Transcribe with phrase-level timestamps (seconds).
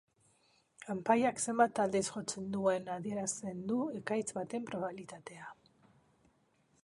[0.85, 5.51] Kanpaiak zenbat aldiz jotzen duen adierazten du ekaitz baten probabilitatea.